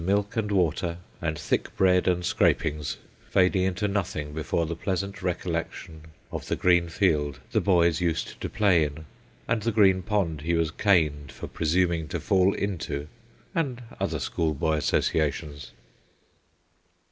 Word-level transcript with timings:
39 0.01 0.15
milk 0.17 0.35
and 0.35 0.51
water, 0.51 0.97
and 1.21 1.37
thick 1.37 1.77
bread 1.77 2.07
and 2.07 2.25
scrapings, 2.25 2.97
fading 3.29 3.61
into 3.61 3.87
nothing 3.87 4.33
before 4.33 4.65
the 4.65 4.75
pleasant 4.75 5.21
recollection 5.21 6.01
of 6.31 6.47
the 6.47 6.55
green 6.55 6.89
field 6.89 7.39
the 7.51 7.61
boys 7.61 8.01
used 8.01 8.41
to 8.41 8.49
play 8.49 8.83
in, 8.83 9.05
and 9.47 9.61
the 9.61 9.71
green 9.71 10.01
pond 10.01 10.41
he 10.41 10.55
was 10.55 10.71
caned 10.71 11.31
for 11.31 11.45
presuming 11.45 12.07
to 12.07 12.19
fall 12.19 12.51
into, 12.55 13.07
and 13.53 13.83
other 13.99 14.17
schoolboy 14.17 14.73
associations. 14.77 15.69